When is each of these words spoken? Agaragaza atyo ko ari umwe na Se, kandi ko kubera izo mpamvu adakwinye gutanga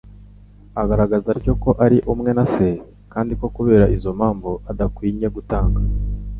Agaragaza 0.81 1.27
atyo 1.35 1.53
ko 1.63 1.69
ari 1.85 1.97
umwe 2.13 2.29
na 2.37 2.45
Se, 2.53 2.67
kandi 3.13 3.33
ko 3.39 3.45
kubera 3.55 3.85
izo 3.95 4.09
mpamvu 4.17 4.51
adakwinye 4.71 5.27
gutanga 5.35 5.79